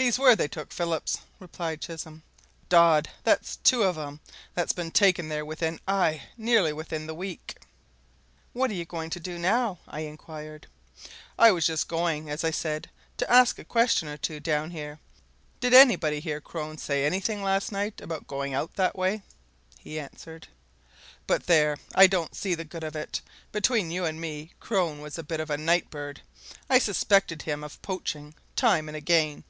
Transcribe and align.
"He's 0.00 0.16
where 0.16 0.36
they 0.36 0.46
took 0.46 0.70
Phillips," 0.72 1.18
replied 1.40 1.80
Chisholm. 1.80 2.22
"Dod! 2.68 3.08
that's 3.24 3.56
two 3.56 3.82
of 3.82 3.98
'em 3.98 4.20
that's 4.54 4.72
been 4.72 4.92
taken 4.92 5.28
there 5.28 5.44
within 5.44 5.80
aye, 5.88 6.22
nearly 6.36 6.72
within 6.72 7.08
the 7.08 7.16
week!" 7.16 7.56
"What 8.52 8.70
are 8.70 8.74
you 8.74 8.84
going 8.84 9.10
to 9.10 9.18
do, 9.18 9.40
now?" 9.40 9.80
I 9.88 10.02
inquired. 10.02 10.68
"I 11.36 11.50
was 11.50 11.66
just 11.66 11.88
going, 11.88 12.30
as 12.30 12.44
I 12.44 12.52
said, 12.52 12.88
to 13.16 13.28
ask 13.28 13.58
a 13.58 13.64
question 13.64 14.06
or 14.06 14.16
two 14.16 14.38
down 14.38 14.70
here 14.70 15.00
did 15.58 15.74
anybody 15.74 16.20
hear 16.20 16.40
Crone 16.40 16.78
say 16.78 17.04
anything 17.04 17.42
last 17.42 17.72
night 17.72 18.00
about 18.00 18.28
going 18.28 18.54
out 18.54 18.76
that 18.76 18.96
way?" 18.96 19.24
he 19.80 19.98
answered. 19.98 20.46
"But, 21.26 21.46
there, 21.48 21.76
I 21.92 22.06
don't 22.06 22.36
see 22.36 22.54
the 22.54 22.64
good 22.64 22.84
of 22.84 22.94
it. 22.94 23.20
Between 23.50 23.90
you 23.90 24.04
and 24.04 24.20
me, 24.20 24.52
Crone 24.60 25.00
was 25.00 25.18
a 25.18 25.24
bit 25.24 25.40
of 25.40 25.50
a 25.50 25.58
night 25.58 25.90
bird 25.90 26.20
I've 26.70 26.84
suspected 26.84 27.42
him 27.42 27.64
of 27.64 27.82
poaching, 27.82 28.36
time 28.54 28.86
and 28.88 28.96
again. 28.96 29.42